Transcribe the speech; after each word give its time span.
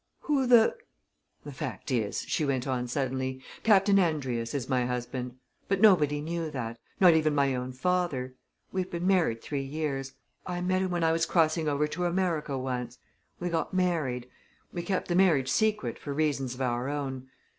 "Who 0.21 0.47
the" 0.47 0.75
"The 1.45 1.51
fact 1.51 1.91
is," 1.91 2.21
she 2.23 2.43
went 2.43 2.65
on 2.65 2.87
suddenly, 2.87 3.39
"Captain 3.61 3.97
Andrius 3.99 4.55
is 4.55 4.67
my 4.67 4.87
husband. 4.87 5.35
But 5.67 5.79
nobody 5.79 6.21
knew 6.21 6.49
that 6.49 6.79
not 6.99 7.13
even 7.13 7.35
my 7.35 7.53
own 7.53 7.71
father. 7.71 8.33
We've 8.71 8.89
been 8.89 9.05
married 9.05 9.43
three 9.43 9.61
years 9.61 10.13
I 10.43 10.59
met 10.61 10.81
him 10.81 10.89
when 10.89 11.03
I 11.03 11.11
was 11.11 11.27
crossing 11.27 11.69
over 11.69 11.85
to 11.89 12.05
America 12.05 12.57
once. 12.57 12.97
We 13.39 13.49
got 13.49 13.75
married 13.75 14.27
we 14.73 14.81
kept 14.81 15.07
the 15.07 15.13
marriage 15.13 15.49
secret 15.49 15.99
for 15.99 16.13
reasons 16.15 16.55
of 16.55 16.63
our 16.63 16.89
own. 16.89 17.27